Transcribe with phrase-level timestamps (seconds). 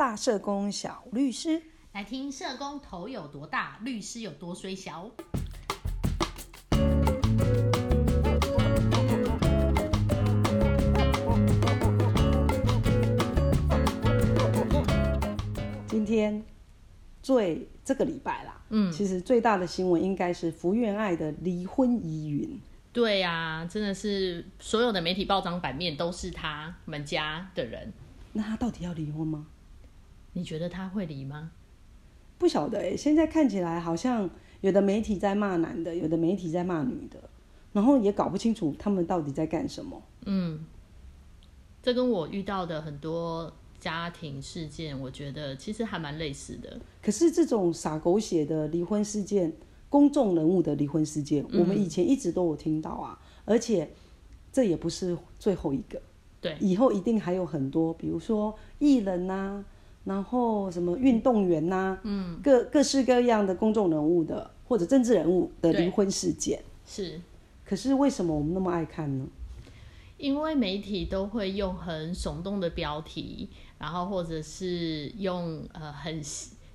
[0.00, 1.60] 大社工小律师，
[1.92, 5.10] 来听社工头有多大，律师有多虽小。
[15.86, 16.42] 今天
[17.22, 22.58] 最这个礼拜啦，嗯其实最大的新闻应该是福原爱的离婚疑云。
[22.90, 27.92] 对呀、真的是所有的媒体报章版面都是他们家的人。
[28.32, 29.46] 那他到底要离婚吗？
[30.32, 31.52] 你觉得他会离吗？
[32.38, 34.30] 不晓得哎、现在看起来好像
[34.62, 37.18] 有的媒体在骂男的，有的媒体在骂女的，
[37.72, 40.02] 然后也搞不清楚他们到底在干什么。
[40.24, 40.64] 嗯，
[41.82, 46.80] 这跟我遇到的很多家庭事件，我觉得其实还蛮类似的。
[47.02, 49.52] 可是这种撒狗血的离婚事件，
[49.90, 53.90] 公众人物的离婚事件，我们以前一直都有听到啊，而且
[54.50, 56.00] 这也不是最后一个，
[56.40, 59.62] 对，以后一定还有很多，比如说艺人呐、
[60.04, 66.62] 然后什么运动员呐、嗯，各各式各样的公众人物的或者政治人物的离婚事件。
[66.86, 67.20] 是。
[67.64, 69.26] 可是为什么我们那么爱看呢？
[70.16, 73.48] 因为媒体都会用很耸动的标题，
[73.78, 76.20] 然后或者是用呃很，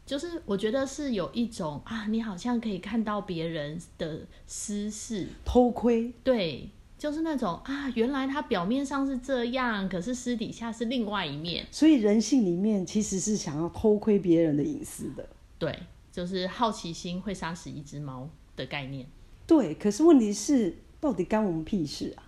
[0.04, 15.28] 就是我觉得是有一种啊，你好像可以看到别人的私事，偷窥，对，就是那种啊，原来他表面上是这样，可是私底下是另外一面，所以人性里面其实是想要偷窥别人的隐私的。
[15.60, 15.78] 对，
[16.12, 19.06] 就是好奇心会杀死一只猫的概念。
[19.46, 22.24] 对，可是问题是，到底干我们屁事啊？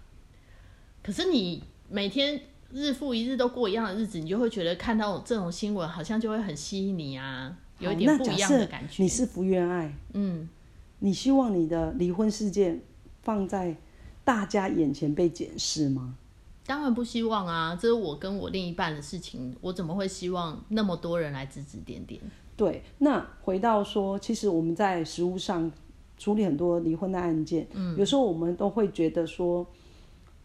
[1.02, 2.40] 可是你每天
[2.72, 9.02] 日复一日都过一样的日子，你就会觉得看到这种新闻，好像就会很吸引你啊，有一好点不一样的感觉。
[9.02, 10.48] 你是福原爱，嗯，
[11.00, 12.82] 你希望你的离婚事件
[13.24, 13.76] 放在
[14.28, 16.18] 大家眼前被检视吗？
[16.66, 22.20] 当然不希望啊，这是我跟我另一半的事情，我怎么会希望那么多人来指指点点？
[22.58, 25.72] 对，那回到说，其实我们在实务上
[26.18, 29.66] 处理很多离婚的案件，嗯，有时候我们都会觉得说，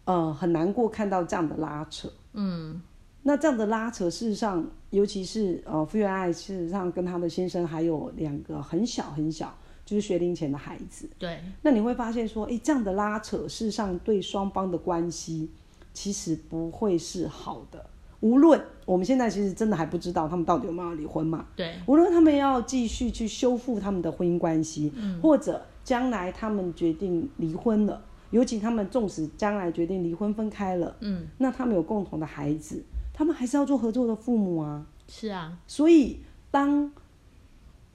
[0.04, 2.81] 呃，很难过看到这样的拉扯，嗯，
[3.25, 9.53] 那这样的拉扯，事实上，尤其是呃，傅原爱，事实上跟她的先生还有两个很小很小，
[9.92, 15.50] 就是学龄前的孩子，对，那你会发现说，诶，这样的拉扯，事实上对双方的关系
[15.92, 17.84] 其实不会是好的。
[18.20, 32.82] 无论我们现在其实真的还不知道他们到底有没有离婚嘛，对，无论他们要继续去修复他们的婚姻关系，或者将来他们决定离婚了，尤其他们纵使将来决定离婚分开了，嗯，那他们有共同的孩子，
[33.12, 34.86] 他们还是要做合作的父母啊。
[35.06, 36.20] 是啊，所以
[36.50, 36.91] 当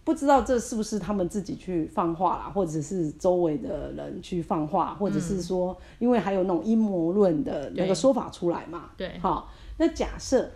[0.08, 10.50] 不知道这是不是他们自己去放话啦，或者是周围的人去放话，或者是说，因为还有那种阴谋论的那个说法出来嘛，对，好，那假设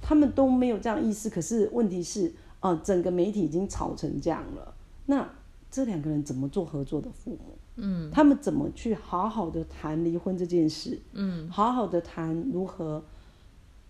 [0.00, 5.28] 他们都没有这样意思，可是问题是，呃，整个媒体已经吵成这样了，那
[5.70, 7.58] 这两个人怎么做合作的父母？
[7.76, 10.98] 嗯，他们怎么去好好的谈离婚这件事？
[11.12, 13.04] 嗯，好好的谈如何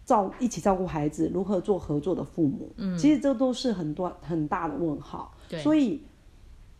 [0.05, 2.71] 照一起照顾孩子，如何做合作的父母？
[2.77, 5.33] 嗯，其实这都是很多很大的问号。
[5.49, 6.03] 对所以，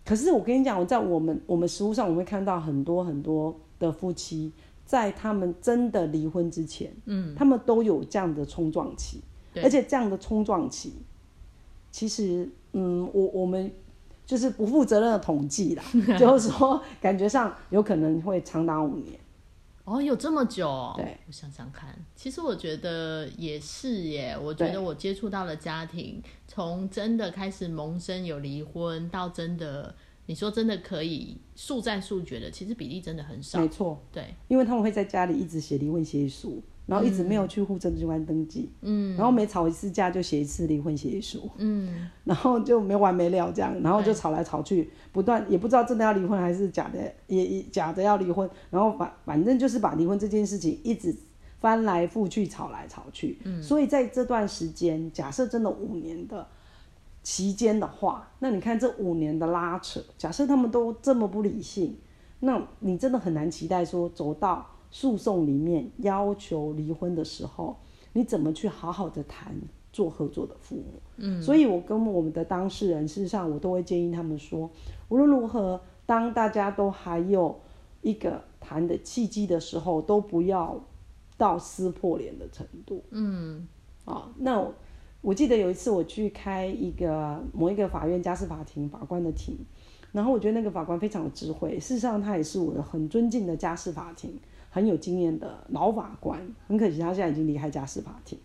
[0.05, 4.53] 可是我跟你讲，我在我们我们实物上，我们会看到很多很多的夫妻，
[4.85, 10.93] 在他们真的离婚之前，嗯，他们都有这样的冲撞期，对而且这样的冲撞期，
[11.91, 13.71] 其实，嗯，我我们
[14.27, 15.83] 就是不负责任的统计啦，
[16.19, 19.19] 就是说，感觉上有可能会长达五年。
[19.85, 20.95] 哦，有这么久、哦？
[20.97, 24.37] 对，我想想看，其实我觉得也是耶。
[24.37, 33.69] 我觉得我接触到的家庭，从真的开始萌生有离婚，到真的你说真的可以速战速决的，其实比例真的很少没。
[33.69, 51.17] 错，对，因为他们会在家里一直写离婚协议书，然后一直没有去户政机关登记，嗯，然后每吵一次架就写一次离婚协议书，嗯，然后就没完没了这样，然后就吵来吵去，不断也不知道真的要离婚还是假的，也也假的要离婚，然后反反正就是把离婚这件事情一直
[51.59, 56.47] 翻来覆去，吵来吵去，嗯，所以在这段时间，假设真的五年的
[57.23, 61.97] 期间的话，那你看这五年的拉扯，假设他们都这么不理性，
[62.41, 67.77] 那你真的很难期待说走到诉讼里面要求离婚的时候，
[68.13, 69.53] 你怎么去好好的谈
[69.93, 70.85] 做合作的父母？
[71.17, 74.71] 嗯，所以我跟我们的当事人，事实上我都会建议他们说，
[75.09, 77.59] 无论如何，当大家都还有
[78.03, 80.81] 一个谈的契机的时候，都不要
[81.37, 83.03] 到撕破脸的程度。
[83.11, 83.67] 嗯，
[84.05, 84.73] 啊，那我
[85.23, 89.59] 我记得有一次我去开一个某一个法院家事法庭法官的庭，
[90.13, 94.39] 然后我觉得那个法官非常的智慧，事实上他也是我很尊敬的家事法庭
[94.75, 98.37] 很有经验的老法官，很可惜他现在已经离开家事法庭。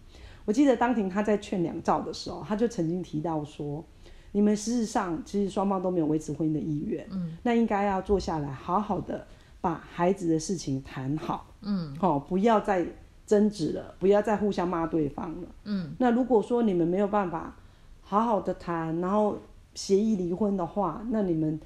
[0.45, 3.85] 我我记得当庭他在劝两造的时候，他就曾经提到说，
[4.31, 9.27] 你们事实上其实双方都没有维持婚姻的意愿，嗯，那应该要坐下来好好的
[9.61, 12.83] 把孩子的事情谈好，嗯，哦，不要再
[13.27, 17.55] 争执了，不要再互相骂对方了，嗯，那如果说你们没有办法
[18.01, 19.37] 好好的谈，然后
[19.75, 21.59] 协议离婚的话，那你们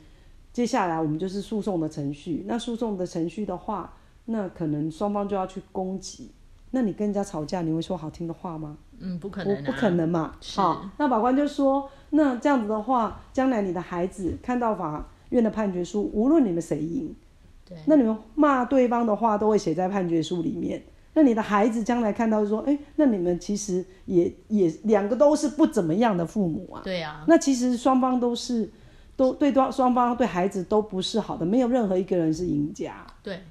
[0.52, 3.94] 接下来我们就是诉讼的程序，那诉讼的程序的话，
[4.26, 6.32] 那可能双方就要去攻击。
[6.72, 8.78] 那你跟人家吵架，你会说好听的话吗？
[9.00, 10.36] 嗯，不可能，不可能嘛。
[10.56, 17.16] 好，那法官就说，那这样子的话，将来你的孩子看到法院的判决书，无论你们谁赢，
[17.64, 20.82] 对，那你们骂对方的话都会写在判决书里面。
[21.14, 26.82] 那你的孩子将来看到说，哎，那你们其实也也两个都是不怎么样的父母啊。
[26.84, 27.24] 对啊。
[27.28, 28.68] 那其实双方都是
[29.16, 33.06] 都对双双方对孩子都不是好的，没有任何一个人是赢家。
[33.22, 33.44] 对，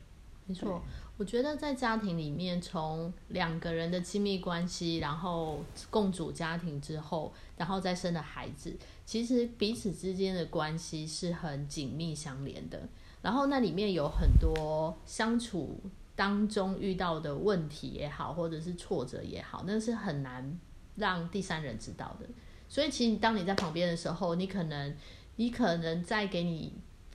[0.52, 0.82] 没错。
[1.18, 12.88] 我觉得在家庭里面，从两个人的亲密关系，然后共组家庭之后，然后再生的孩子，其实彼此之间的关系是很紧密相连的。
[13.20, 15.78] 然后那里面有很多相处
[16.16, 20.58] 当中遇到的问题也好，或者是挫折也好，那是很难
[20.96, 22.26] 让第三人知道的。
[22.68, 24.96] 所以其实当你在旁边的时候，你可能，
[25.36, 26.72] 你可能在给你。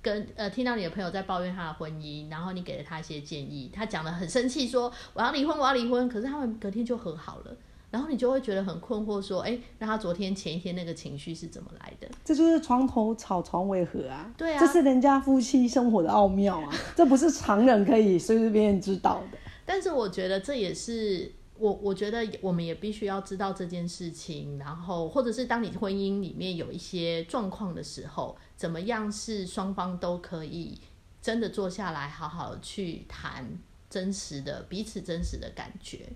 [0.08, 6.08] 跟呃，听到你的朋友在抱怨他的婚姻，然后你给了他一些建议，他讲的很生气，说我要离婚，我要离婚。
[6.08, 7.58] 可是他们隔天就和好了，
[7.92, 12.08] 然后你就会觉得很困惑，说，哎，那他昨天前一天那个情绪是怎么来的？
[12.24, 19.38] 这就是床头吵床尾和啊，对啊，这是人家夫妻生活的奥妙啊，这不是常人可以随随便便知道的。
[19.66, 21.34] 但是我觉得这也是。
[21.60, 30.80] 我我觉得我们也必须要知道这件事情，然后或者是当你婚姻里面有一些状况的时候，怎么样是双方都可以
[31.22, 33.46] 真的坐下来好好去谈
[33.90, 36.10] 真实的彼此真实的感觉。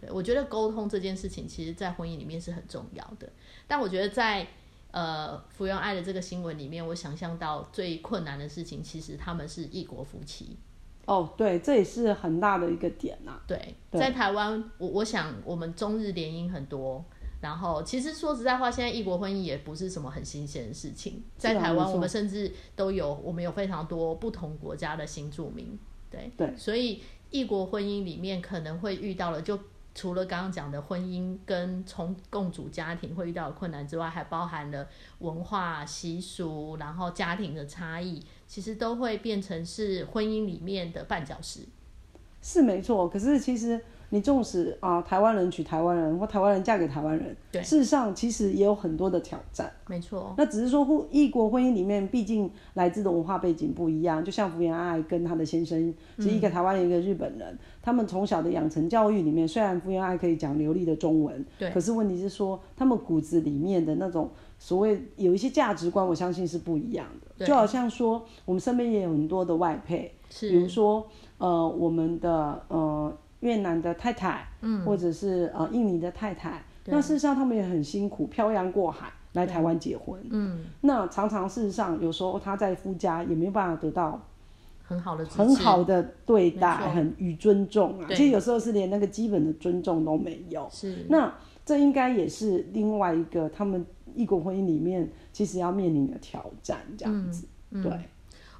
[0.00, 3.30] 对我觉得沟通这件事情，其实在婚姻里面是很重要的。
[3.66, 4.46] 但我觉得在
[4.90, 10.56] 呃福原爱的这个新闻里面，我想象到最困难的事情，其实他们是异国夫妻。
[11.06, 13.40] 哦，对，这也是很大的一个点呐。
[13.46, 17.04] 对，在台湾，我我想我们中日联姻很多，
[17.40, 21.22] 然后其实说实在话，现在异国婚姻也不是什么很新鲜的事情。
[21.38, 25.78] 在台湾，我们甚至都有，我们有非常多不同国家的新住民。
[26.10, 27.00] 对对，所以
[27.30, 29.58] 异国婚姻里面可能会遇到了，就
[29.96, 34.86] 除了刚刚讲的婚姻跟从共主家庭会遇到的困难之外，还包含了
[35.20, 38.22] 文化习俗，然后家庭的差异。
[38.46, 41.60] 其实都会变成是婚姻里面的绊脚石，
[42.40, 43.08] 是没错。
[43.08, 49.72] 可是其实你纵使啊，台湾人娶台湾人，或台湾人嫁给台湾人，对，事实上其实也有很多的挑战。
[49.88, 50.34] 没错。
[50.36, 54.24] 那只是说异国婚姻里面，毕竟来自的文化背景不一样。
[54.24, 64.30] 就像福原爱跟她的先生，是一个台湾人，一个日本人，他们从小的养成教育里面，虽然福原爱可以讲流利的中文，对，可是问题是说，他们骨子里面的那种。
[64.58, 67.06] 所谓有一些价值观，我相信是不一样
[67.36, 67.44] 的。
[67.44, 70.10] 就好像说，我们身边也有很多的外配，
[70.40, 71.06] 比如说，
[71.36, 73.14] 呃，我们的呃
[73.46, 84.20] 越南的太太，嗯，或者是呃印尼的太太，那事实上他们也很辛苦，漂洋过海来台湾结婚，嗯，那常常事实上有时候他在夫家也没有办法得到
[84.82, 90.68] 很好的很好的对待，很与尊重啊，其实有时候是连那个基本的尊重都没有。
[90.70, 91.32] 是，那
[91.64, 93.86] 这应该也是另外一个他们。
[94.14, 97.46] 异国婚姻里面，其实要面临的挑战，这样子。
[97.70, 97.92] 对，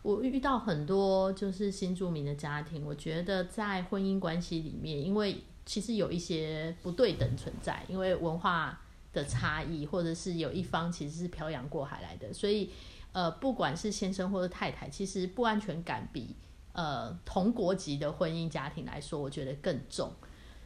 [0.07, 8.81] 我遇到很多就是新住民的家庭，我觉得在婚姻关系里面，因为其实有一些不对等存在，因为文化
[9.13, 12.71] 的差异，或者是有一方其实是漂洋过海来的，所以
[13.11, 16.37] 呃，不管是先生或者太太，其实不安全感比
[16.73, 20.13] 呃同国籍的婚姻家庭来说，我觉得更重。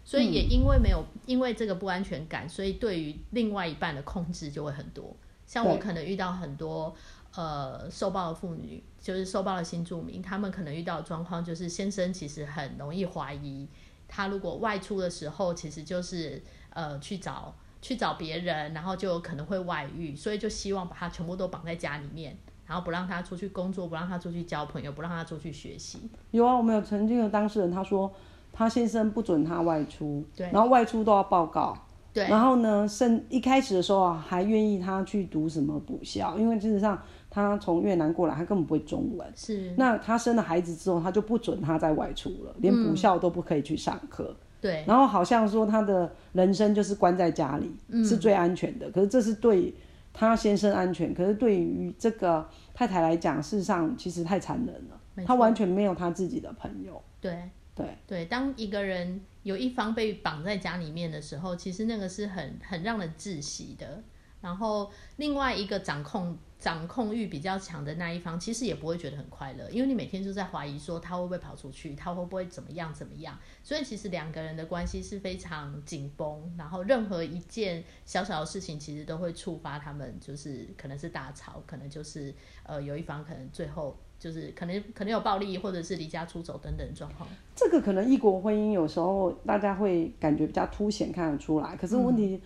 [0.04, 5.16] 所以也因为没有因为这个不安全感，所以对于另外一半的控制就会很多。
[5.46, 6.94] 像我可能遇到很多
[7.34, 13.66] 呃受暴的妇女，就是受暴的新住民，他们可能遇到的状况就是先生其实很容易怀疑，
[14.08, 26.00] 他如果外出的时候，其实就是呃去找去找别人，然后就有可能会外遇，所以就希望把他全部都绑在家里面，然后不让他出去工作，不让他出去交朋友，不让他出去学习。
[26.30, 28.12] 有啊，我们有曾经有当事人他说。
[28.52, 31.72] 他先生不准他外出，对，然后外出都要报告，
[32.12, 39.72] 对，然后呢，甚一开始的时候啊，还愿意他去读什么补校，因为事实上他从越南过来，他根本不会中文，是。
[39.76, 44.84] 那他生了孩子之后，他就不准他再外出了，连补校都不可以去上课，对。
[44.86, 47.72] 然后好像说他的人生就是关在家里
[48.04, 49.72] 是最安全的，可是这是对
[50.12, 57.50] 他先生安全，可是对于这个太太来讲，事实上其实太残忍了，他完全没有他自己的朋友，对。
[57.72, 64.02] 对对，当一个人有一方被绑在家里面的时候，其实那个是很很让人窒息的。
[64.42, 73.38] 然后另外一个掌控掌控欲比较强的那一方，其实也不会觉得很快乐，因为你每天就在怀疑说他会不会跑出去，他会不会怎么样怎么样。
[73.62, 87.26] 所以其实两个人的关系是非常紧绷，然后任何一件小小的事情，其实都会触发他们，就是可能是大吵，可能就是呃有一方可能最后就是可能可能有暴力，或者是离家出走等等状况。
[87.56, 92.38] 这个可能异国婚姻有时候大家会感觉比较凸显看得出来，可是问题。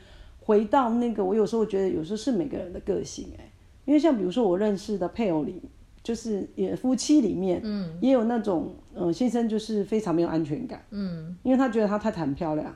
[0.47, 3.51] 回到那个，我有时候觉得，有时候是每个人的个性哎，
[3.85, 5.61] 因为像比如说我认识的配偶里，
[6.03, 12.75] 就是也夫妻里面，嗯，也有那种，嗯，先生就是非常没有安全感，嗯，因为他觉得他太太很漂亮，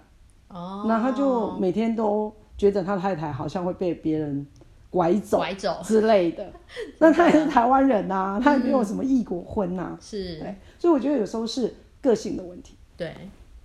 [0.49, 4.47] 哦，那他就每天都觉得他太太好像会被别人
[4.91, 6.53] 拐走、拐走之类的，
[6.99, 13.15] 那他也是台湾人呐，他也没有什么异国婚呐，是，对，所以我觉得有时候是个性的问题，对，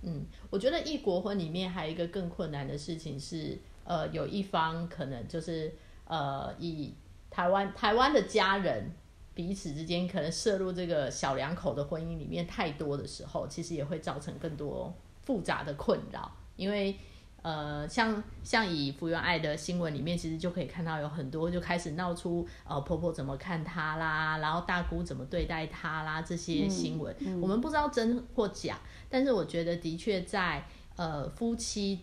[0.02, 3.58] 嗯，我觉得异国婚里面还有一个更困难的事情是。
[3.86, 5.70] 呃，有一方可能就是
[6.06, 6.94] 呃，以
[7.34, 8.92] 台湾台湾的家人
[9.34, 16.30] 彼此之间可能涉入这个小两口的婚姻里面太多的时候，其实也会造成更多复杂的困扰。
[16.54, 16.96] 因为
[17.42, 27.12] 呃，像像以福原爱的新闻里面，其实就可以看到有很多就开始闹出呃婆婆怎么看她啦，然后大姑怎么对待她啦这些新闻，
[27.42, 28.78] 我们不知道真或假，
[29.10, 30.64] 但是我觉得的确在
[30.94, 31.98] 呃夫妻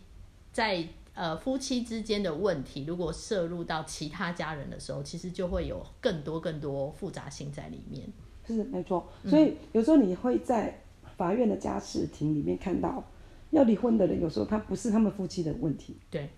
[0.51, 0.85] 在。
[1.13, 8.07] 呃，夫妻之间的问题，如果涉入到其他家人的时候，其实就会有更多更多复杂性在里面。
[8.47, 10.81] 是没错，所以有时候你会在
[11.17, 13.03] 法院的家事庭里面看到，
[13.51, 16.29] 要离婚的人，有时候他不是他们夫妻的问题，对，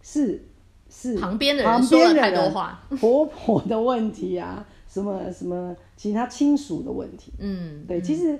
[0.00, 0.42] 是
[0.88, 1.18] 是。
[1.18, 8.38] 旁边的人说了太多话，婆婆的问题啊， 什么什么其他亲属的问题，嗯，对，其实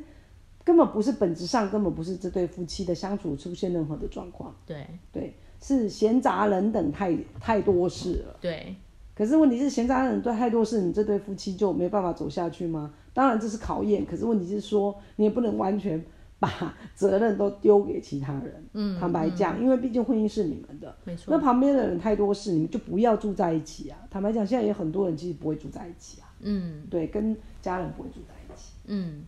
[0.64, 4.86] 根本不是本质上根本不是这对夫妻的相处出现任何的状况，对。
[5.12, 5.34] 对。
[5.62, 8.36] 是闲杂人等太太多事了。
[8.40, 8.74] 对，
[9.14, 12.94] 可是问题是闲杂人对太多事，你这对夫妻就没办法走下去吗？
[13.12, 16.02] 当然这是考验，可是问题是说你也不能完全
[16.38, 18.64] 把责任都丢给其他人。
[18.72, 21.34] 嗯，坦白讲，因为毕竟婚姻是你们的，没错。
[21.34, 23.98] 那旁边的人太多事，你们就不要住在一起啊。
[24.08, 26.32] 坦白讲，现在有很多人其实不会住在一起啊。
[26.40, 28.70] 嗯，对，跟家人不会住在一起。
[28.86, 29.24] 嗯，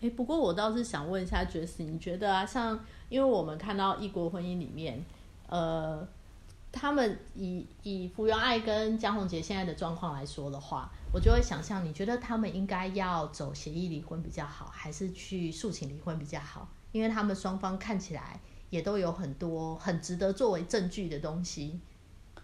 [0.00, 5.04] 哎，不过我倒是想问一下爵士，你觉得啊，像因为我们看到异国婚姻里面。
[5.50, 6.08] 呃，
[6.72, 16.68] 他们以以福原爱跟江宏杰现在的状况来说的话，我就会想象，你觉得他们应该要走协议离婚比较好，还是去诉请离婚比较好？
[16.92, 18.40] 因为他们双方看起来
[18.70, 21.80] 也都有很多很值得作为证据的东西。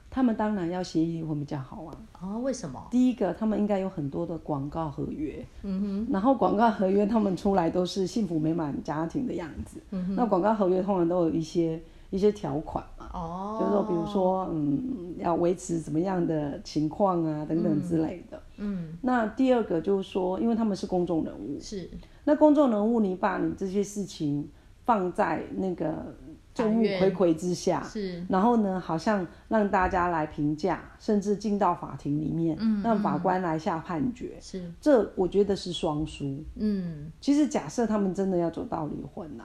[0.09, 1.97] 他们当然要协议离婚比较好啊。
[2.21, 2.89] 哦，为什么？
[2.91, 5.45] 第一个，他们应该有很多的广告合约。
[5.63, 6.13] 嗯哼。
[6.13, 9.81] 然后广告合约他们出来都是幸福美满家庭的样子。
[9.91, 10.15] 嗯哼。
[10.15, 12.83] 那广告合约通常都有一些一些条款。
[13.17, 18.41] 哦，就是说，比如说，嗯，要维持怎么样的情况啊，等等之类的。
[18.59, 21.89] 嗯，那第二个就是说，因为他们是公众人物，是。
[22.25, 24.47] 那公众人物，你把你这些事情
[24.85, 26.15] 放在那个
[26.55, 36.45] 众目睽睽之下，是，然后呢，好像让大家来评价，甚至进到法庭里面，嗯，让法官来下判决，是，这我觉得是双输。
[36.57, 39.45] 嗯，其实假设他们真的要走到离婚呐，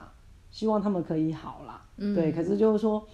[0.50, 3.06] 希望他们可以好啦，嗯，对，可是就是说。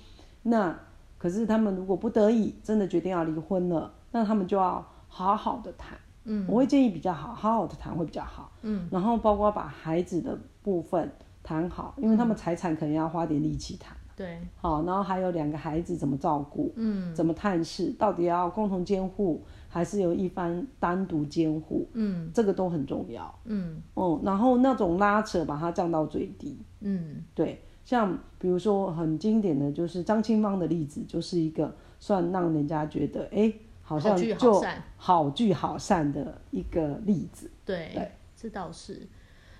[0.48, 0.78] 那
[1.16, 5.98] 可是他们如果不得已真的决定要离婚了，那他们就要好好的谈。
[6.24, 8.52] 嗯，我会建议比较好，好好的谈会比较好。
[8.62, 11.10] 嗯，然后包括把孩子的部分
[11.42, 13.96] 谈好，因为他们财产可能要花点力气谈。
[14.14, 16.72] 对，好，然后还有两个孩子怎么照顾？
[16.76, 17.90] 嗯，怎么探视？
[17.92, 21.88] 到底要共同监护，还是由一方单独监护？
[21.92, 23.32] 嗯，这个都很重要。
[23.44, 26.58] 嗯，哦，然后那种拉扯把它降到最低。
[26.80, 27.62] 嗯，对。
[27.88, 34.62] 像比如说很经典的就是张清芳的例子，就是一个算让人家觉得哎，好像就
[34.98, 37.50] 好聚好散的一个例子。
[37.64, 39.08] 对，这倒是。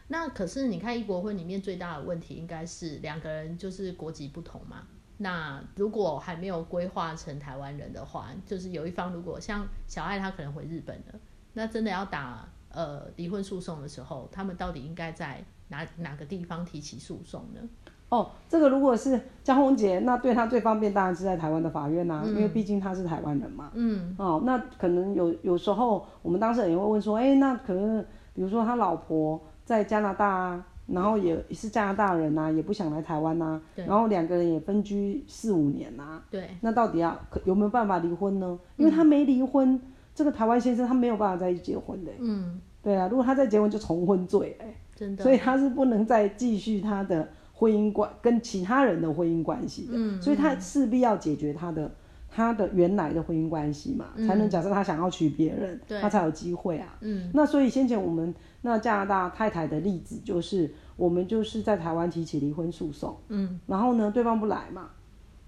[0.08, 4.82] 那可是你看异国婚里面最大的问题应该是两个人就是国籍不同嘛。
[5.16, 11.18] 那如果还没有规划成台湾人的话，就是有一方如果像小爱她可能回日本了，
[11.54, 17.60] 那真的要打呃离婚诉讼的时候，他们到底应该在哪哪个地方提起诉讼呢？
[18.10, 23.70] 哦，这个如果是江宏杰，那对他最方便当然是在台湾的法院呐，因为毕竟他是台湾人嘛。
[23.74, 24.14] 嗯。
[24.18, 36.22] 哦，那可能有有时候我们当事人也会问说，哎，那可能比如说他老婆在加拿大啊，然后也是加拿大人呐，也不想来台湾呐，然后两个人也分居四五年呐。
[36.30, 36.48] 对。
[36.62, 38.58] 那到底要有没有办法离婚呢？
[38.78, 39.78] 因为他没离婚，
[40.14, 42.10] 这个台湾先生他没有办法再去结婚的。
[42.20, 42.58] 嗯。
[42.82, 44.74] 对啊，如果他再结婚就重婚罪哎。
[44.96, 45.22] 真的。
[45.22, 47.28] 所以他是不能再继续他的。
[47.58, 51.90] 婚姻关跟其他人的婚姻关系的，嗯所以他势必要解决他的
[52.30, 56.96] 他的原来的婚姻关系嘛，才能假设他想要娶别人，他才有机会啊。
[57.00, 57.28] 嗯。
[57.34, 64.90] 那所以先前我们那加拿大太太的例子就是，我们就是在台湾提起离婚诉讼，嗯，然后呢对方不来嘛，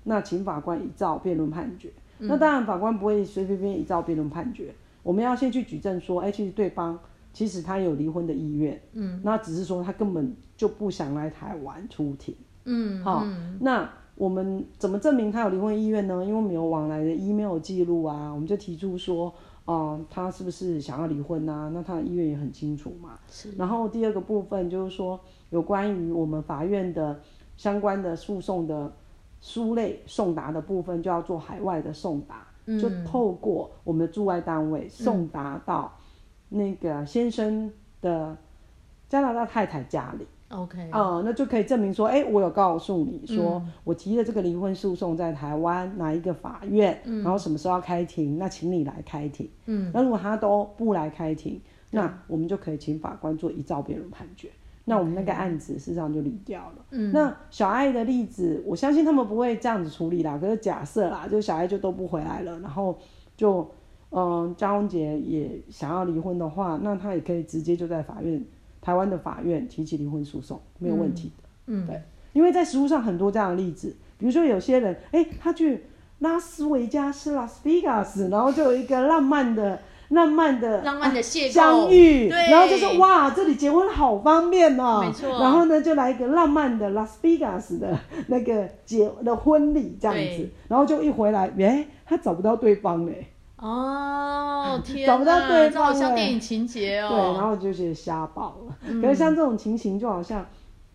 [0.03, 1.93] 那请法官依照辩论判决。
[2.19, 2.27] 嗯。
[2.27, 4.75] 那当然法官不会随随便便依照辩论判决，
[5.05, 6.99] 我们要先去举证说，哎、其实对方
[7.33, 12.35] 其实他有离婚的意愿，嗯，那只是说他根本就不想来台湾出庭，
[12.65, 13.25] 嗯好、
[13.61, 16.23] 那我们怎么证明他有离婚意愿呢？
[16.25, 19.33] 因为我们有往来的 email 记录啊，我们就提出说，
[19.65, 21.71] 哦、他是不是想要离婚啊？
[21.73, 23.19] 那他的意愿也很清楚嘛。
[23.31, 25.19] 是然后第二个部分就是说，
[25.51, 27.19] 有关于我们法院的
[27.57, 28.93] 相关的诉讼的
[29.41, 35.97] 书类送达的部分，就要做海外的送达，就透过我们的驻外单位送达到
[36.51, 38.37] 那个先生的
[39.09, 40.27] 加拿大太太家里。
[40.51, 49.49] OK，呃，那就可以证明说，哎、我有告诉你说，我提的这个离婚诉讼在台湾哪一个法院，然后什么时候要开庭，那请你来开庭。
[49.67, 51.61] 嗯，那如果他都不来开庭，
[51.93, 54.51] 那我们就可以请法官做一照辩论判决。
[54.87, 56.85] 那我们那个案子事实上就离掉了。
[56.91, 60.37] 嗯，那小爱的例子，我相信他们不会这样子处理啦。
[60.37, 62.99] 可是假设啦，就小爱就都不回来了，然后
[63.37, 63.71] 就
[64.13, 68.45] 嗯，张宏杰也想要离婚的话，那他也可以直接就在法院，
[68.81, 71.45] 台湾的法院提起离婚诉讼，没有问题的。
[71.67, 72.03] 嗯，对，
[72.33, 75.85] 因为在实务上很多这样的例子，比如说有些人，哎、他去
[76.19, 93.29] 拉斯维加斯 （Las Vegas），然后就有一个浪漫的、浪漫的、浪漫的邂逅相遇，然后就说哇，这里结婚好方便哦，没错然后呢，就来一个浪漫的 Las Vegas 的那个结的婚礼这样子，然后就一回来，哎、他找不到对方嘞。
[93.61, 97.49] 哦， 天找不到哪对这好方哎像电影情节哦对，然哦。
[97.51, 98.79] 后就觉得瞎爆了。
[99.01, 100.47] 可是像这种情形，就好像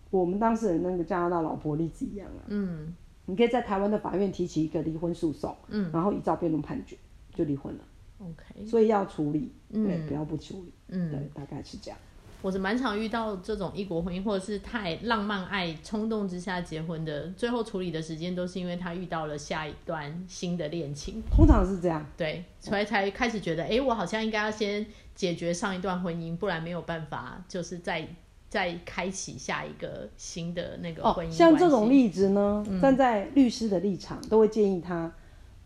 [0.09, 2.41] 我们当事人那个加拿大老婆例子一样啊。
[2.47, 2.93] 嗯
[3.27, 6.95] 你可以在台湾的法院提起一个离婚诉讼，嗯然后依照辩论判决
[7.33, 7.79] 就离婚了。
[8.21, 11.99] ，OK，所以要处理，嗯对，不要不处理，嗯，对，大概是这样。
[12.41, 28.07] 我是蛮常遇到这种异国婚姻，或者是太浪漫爱冲动之下结婚的，最后处理的时间都是因为他遇到了下一段新的恋情，通常是这样，对，所以才开始觉得，哎、我好像应该要先解决上一段婚姻，不然没有办法，就是再
[28.47, 35.11] 再开启下一个新的那个哦婚姻、，像这种，例子呢，站在律师的立场，都会建议他，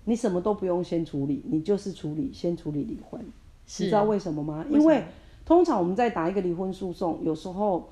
[0.06, 3.22] 你什么都不用先处理，你就是处理，先处理离婚。
[3.78, 4.66] 你知道为什么吗？
[4.72, 5.04] 因为
[5.50, 7.90] 通常我们在打一个离婚诉讼，有时候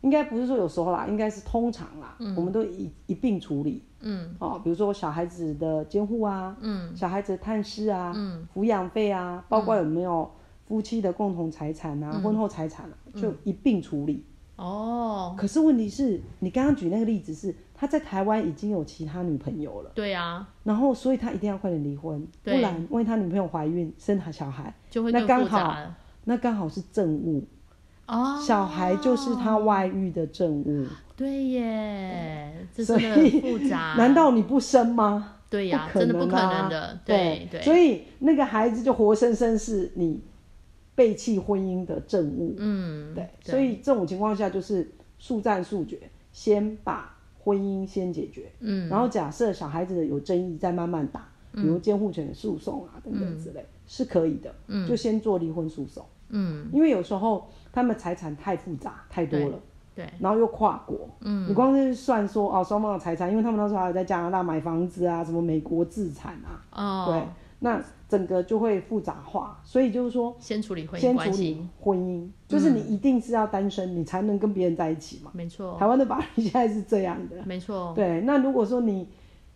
[0.00, 3.84] 应该不是说有时候啦，应该是通常啦，我们都一一并处理。
[4.00, 10.28] 嗯，哦，比如说小孩子的监护啊，嗯，小孩子的探视啊，嗯，抚养费啊，包括有没有
[10.66, 14.24] 夫妻的共同财产啊，婚后财产啊，就一并处理。
[14.56, 25.76] 哦，可是问题是你刚刚举那个例子是他在台湾已经有其他女朋友了，对啊，然后所以他一定要快点离婚，不然万一他女朋友怀孕生他小孩，就会更那刚好
[26.28, 27.42] 那刚好是证物，
[28.06, 30.86] 哦，小孩就是他外遇的证物，
[31.16, 33.94] 对耶，这所以很复杂。
[33.96, 35.36] 难道你不生吗？
[35.48, 37.48] 对呀、不可真的不可能的，对。
[37.50, 40.20] 对，所以那个孩子就活生生是你
[40.94, 42.54] 背弃婚姻的证物。
[42.58, 44.86] 嗯，对，所以这种情况下就是
[45.18, 45.98] 速战速决，
[46.30, 59.58] 先把婚姻先解决，嗯，然后假设小孩子有争议再慢慢打，比如监护权诉讼啊等等之类，是可以的，嗯，就先做离婚诉讼，嗯，因为有时候他们财产太复杂太多了。
[59.94, 67.22] 对，然后又跨国，嗯，你光是算说哦双方的财产，因为他们那时候还有在加拿大买房子啊，什么美国自产啊，哦，对，
[67.58, 71.02] 那整个就会复杂化，所以就是说，先处理婚姻。
[71.02, 75.32] 先处理婚姻，就是你一定是要单身，你才能跟别人在一起嘛。
[75.34, 78.20] 没错，台湾的法律现在是这样的，没错，对。
[78.20, 79.08] 那如果说你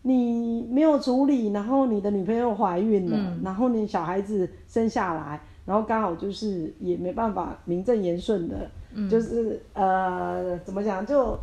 [0.02, 3.40] 你没有处理，然后你的女朋友怀孕了，嗯。
[3.44, 11.38] 然后你小孩子生下来，然后刚好就是也没办法名正言顺的，嗯就是呃怎么讲就。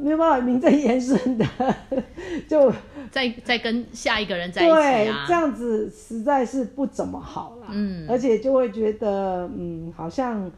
[0.00, 1.44] 没有办法名正言顺的，
[2.48, 2.72] 就
[3.10, 7.66] 再再跟下一个人在一起啊，这样子实在是不怎么好啦。
[7.70, 10.50] 嗯，而且就会觉得，嗯，好像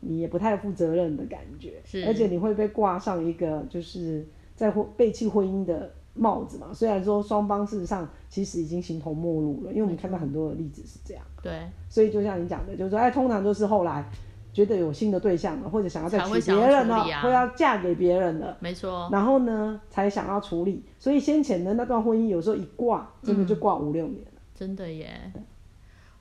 [0.00, 6.68] 你也不太负责任的感觉，是而且你会被挂上一个就是在婚背弃婚姻的帽子嘛。
[6.72, 14.04] 虽然说双方事实上其实已经形同陌路了，因为我们看到很多的例子是这样，对，所以就像你讲的，就是说，哎，通常都是后来
[14.52, 18.56] 觉得有新的对象了，或者想要再娶别人了，或要嫁给别人了。
[18.60, 24.40] 没错，然后呢，才想要处理，所以先前的那段婚姻有时候一挂，真的就挂五六年了。
[24.54, 25.32] 真的耶。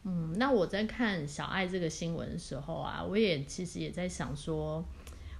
[0.06, 4.84] 嗯，那我在看小爱这个新闻的时候啊，我也其实也在想说，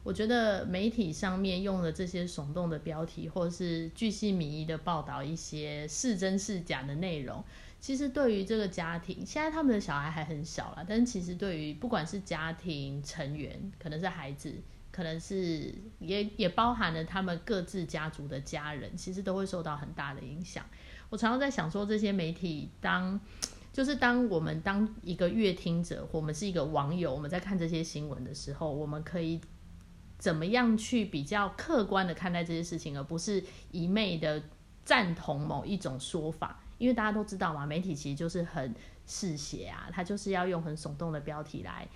[0.10, 7.44] 我觉得媒体上面用的这些耸动的标题，或是巨细靡遗的报道一些是真是假的内容，
[7.80, 14.52] 其实对于这个家庭，现在他们的小孩还很小啦，但其实对于不管是家庭成员，可能是孩子，
[14.92, 20.66] 可能是也也包含了他们各自家族的家人，其实都会受到很大的影响。
[21.12, 23.22] 我常常在想说，这些媒体当。
[23.72, 29.40] 就是当我们当一个乐听者，或我们是一个网友，我们在看这些新闻的时候，我们可以
[30.20, 34.44] 怎么样去比较客观的看待这些事情，而不是一昧的
[34.86, 36.60] 赞同某一种说法？
[36.78, 38.76] 因为大家都知道嘛，媒体其实就是很
[39.08, 41.88] 嗜血啊，他就是要用很耸动的标题来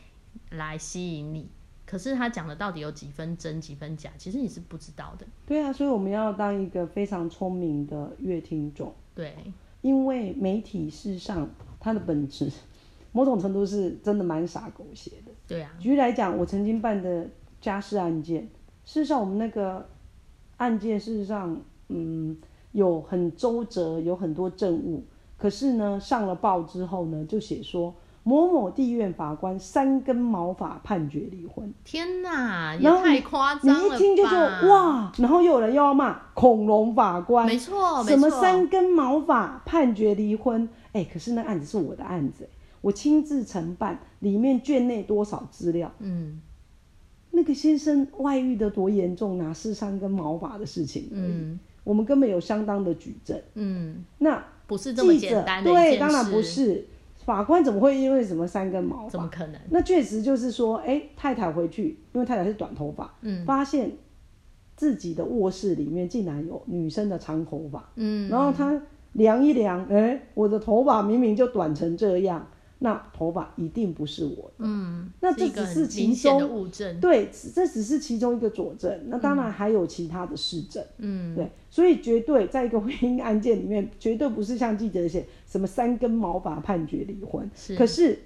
[0.49, 1.47] 来吸引你。
[1.85, 5.27] 可是他讲的到底有几分真几分假，其实你是不知道的。
[5.45, 8.95] 对啊，所以我们要当一个非常聪明的乐听众。
[9.13, 9.35] 对。
[9.81, 12.49] 因为媒体事实上它的本质，
[13.11, 15.31] 某种程度是真的蛮傻狗血的。
[15.45, 15.69] 对啊。
[15.77, 17.29] 举例来讲，我曾经办的
[17.63, 18.43] 家事案件，
[18.83, 19.87] 事实上我们那个
[20.57, 22.37] 案件事实上，嗯，
[22.73, 25.05] 有很周折，有很多证物。
[25.37, 27.95] 可是呢，上了报之后呢，就写说。
[28.25, 40.69] 某某地院法官三根毛发判决离婚，天哪，也太夸张了你一听就说哇，然后又有人又要骂恐龙法官，没错，什么三根毛发判决离婚？
[40.93, 42.47] 哎，可是那案子是我的案子，
[42.79, 45.91] 我亲自承办，里面卷内多少资料？
[45.99, 46.39] 嗯，
[47.35, 51.09] 那个先生外遇的多严重，哪是三根毛发的事情？
[51.11, 53.35] 嗯，我们根本有相当的举证。
[53.55, 56.85] 嗯，那不是这么简单的对，当然不是。
[57.25, 59.09] 法官怎么会因为什么三根毛发？
[59.09, 59.59] 怎么可能？
[59.71, 63.89] 那确实就是说，哎，太太回去，因为太太是短头发，嗯，发现
[64.75, 68.79] 自己的卧室里面竟然有女生的长头发，嗯，然后她
[69.13, 72.45] 量一量，哎，我的头发明明就短成这样。
[72.79, 78.91] 那头发一定不是我的，嗯，那这只是其中对，这只是其中一个佐证。
[79.07, 87.49] 那当然还有其他的事证，嗯，对，所以绝对在一个婚姻案件里面，绝对不是像记者写什么三根毛发判决离婚。
[87.55, 88.19] 是，可是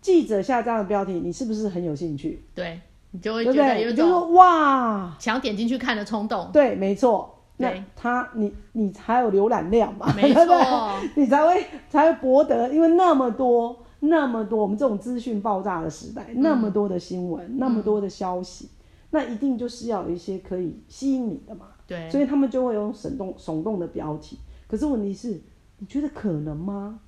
[0.00, 2.44] 记者下这样的标题，你是不是很有兴趣？
[2.54, 2.80] 对，
[3.10, 6.50] 你就会觉得有种哇，想要点进去看的冲动。
[6.52, 7.30] 对，没错。
[7.56, 10.12] 那他，你你才有浏览量嘛？
[10.16, 10.44] 没错，
[11.14, 18.68] 你才会才会博得，因为那么多那么多，我们这种资讯爆炸的时代，那么多的新闻，那么多的消息，
[19.10, 21.66] 那一定就是要有一些可以吸引你的嘛。
[21.86, 24.38] 对，所以他们就会用耸动耸动的标题。
[24.66, 25.40] 可是问题是，
[25.78, 26.98] 你觉得可能吗？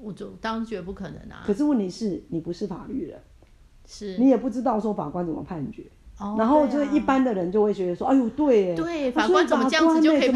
[0.00, 1.42] 我就当然觉得不可能啊。
[1.44, 3.20] 可是问题是你不是法律人，
[3.86, 5.84] 是你也不知道说法官怎么判决。
[6.36, 10.30] 然后就一般的人就会觉得说，哎呦，对，对，法官怎么这样子就可以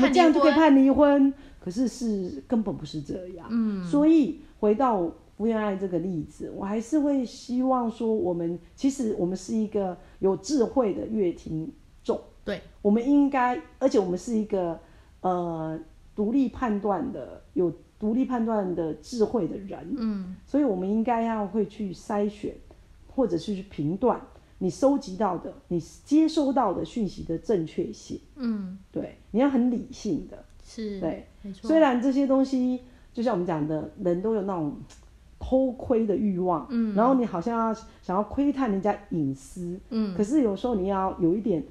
[0.53, 1.35] 判离婚？
[1.59, 3.49] 可是是根本不是这样。
[3.51, 5.11] 嗯，所以回到
[5.43, 11.69] 福原爱这个例子，我还是会希望说，我们其实我们是一个有智慧的乐听
[12.05, 14.79] 众，对，我们应该，而且我们是一个
[15.21, 15.77] 呃
[16.15, 22.55] 独立判断的、有独立判断的智慧的人，嗯，所以我们应该要会去筛选，
[23.09, 24.21] 或者是去评断。
[24.59, 31.67] 你收集到的，你接收到的讯息的正确性，嗯，对，你要很理性的，是，对，没错。
[31.67, 34.77] 虽然这些东西，就像我们讲的，人都有那种
[35.43, 41.63] 偷窥的欲望，嗯，然后你好像要想要窥探人家隐私，嗯，可是有时候你要有一点。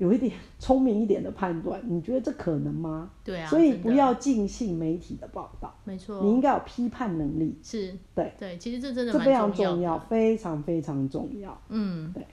[0.00, 3.10] 有一点聪明一点的判断，你觉得这可能吗？
[3.22, 5.74] 对啊，所以不要尽信媒体的报道。
[5.84, 7.54] 没错，你应该有批判能力。
[7.62, 11.60] 是，对对，其实这真的这非常重要，非常非常重要。
[11.68, 12.26] 嗯，对。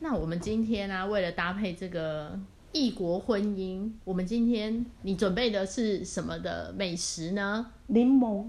[0.00, 2.38] 那我们今天呢，为了搭配这个
[2.72, 7.68] 异国婚姻，我们今天你准备的是什么的美食呢？
[7.86, 8.44] 柠檬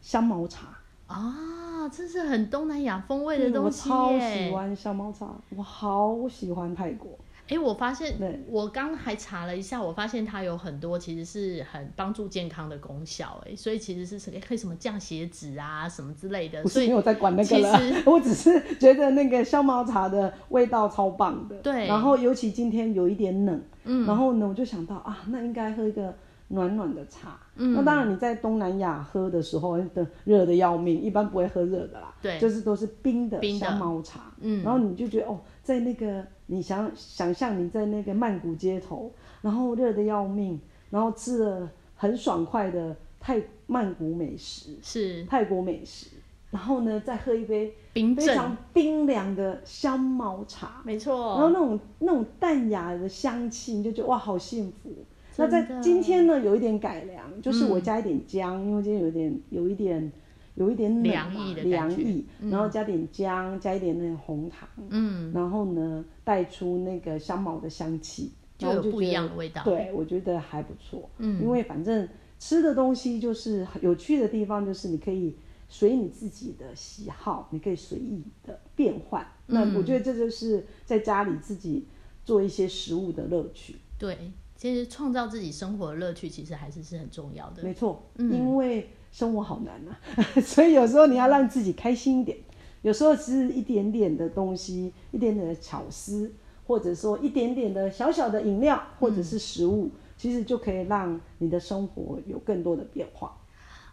[0.00, 0.78] 香茅茶
[1.10, 3.90] 啊，这是很东南亚风味的东西。
[3.90, 7.18] 我超喜欢香茅茶，我好喜欢泰国。
[7.48, 8.14] 哎，我发现，
[8.48, 16.64] 我刚还查了一下，我发现它有很多其实是很帮助健康的功效，哎，所以其实是什可以什么降血脂啊什么之类的。
[16.66, 21.56] 所以没有在管那个了， 我只是觉得那个香茅茶的味道超棒的。
[21.56, 21.88] 对。
[21.88, 26.14] 然后尤其今天有一点冷，嗯，然后呢，我就想到啊，那应该喝一个
[26.50, 27.40] 暖暖的茶。
[27.56, 27.72] 嗯。
[27.72, 32.14] 那当然你在东南亚喝的时候，的热的要命，一般不会喝热的啦。
[32.22, 32.38] 对。
[32.38, 34.32] 就是都是冰的香茅茶。
[34.40, 34.62] 嗯。
[34.62, 36.24] 然后你就觉得哦，在那个。
[36.52, 40.60] 你想想象你在那个曼谷街头，然后热的要命，
[40.90, 46.08] 然后吃了很爽快的泰曼谷美食，是泰国美食，
[46.50, 54.90] 然后呢再喝一杯冰非常冰凉的香茅茶，没错，然后那种那种淡雅的香气，你就觉得哇好幸福。
[55.40, 60.12] 那在今天呢有一点改良，就是我加一点姜，因为今天有点有一点
[60.54, 69.62] 有一点冷凉嘛意的凉意，然后加点姜，加一点那个红糖，嗯，然后呢带出那个香茅的香气，就有不一样的味道。
[69.64, 71.08] 对，我觉得还不错。
[71.18, 75.34] 嗯，因为反正吃的东西就是有趣的地方，就是你可以
[75.68, 79.26] 随你自己的喜好，你可以随意的变换。
[79.46, 81.86] 那嗯我觉得这就是在家里自己
[82.24, 83.76] 做一些食物的乐趣。
[83.98, 84.16] 对，
[84.60, 87.62] 其实创造自己生活的乐趣，其实还是是很重要的。
[87.62, 89.96] 没错，嗯因为生活好难啊，
[90.44, 92.36] 所以有时候你要让自己开心一点。
[92.82, 96.30] 有时候只是一点点的东西，一点点的巧思，
[96.66, 103.34] 或者说一点点的小小的饮料或者是食物，其实就可以让你的生活有更多的变化。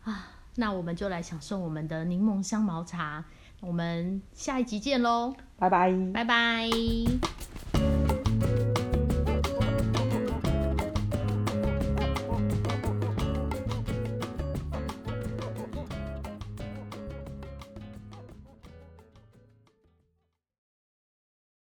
[0.03, 3.23] 啊那我们就来享受我们的柠檬香茅茶，
[3.61, 5.95] 我们下一集见喽，拜拜。
[6.13, 6.67] 拜拜。